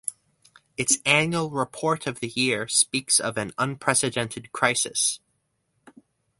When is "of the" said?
2.07-2.27